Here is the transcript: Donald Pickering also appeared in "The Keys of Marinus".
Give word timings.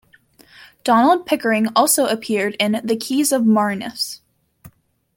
Donald 0.83 1.27
Pickering 1.27 1.67
also 1.75 2.07
appeared 2.07 2.55
in 2.59 2.81
"The 2.83 2.95
Keys 2.97 3.31
of 3.31 3.45
Marinus". 3.45 4.19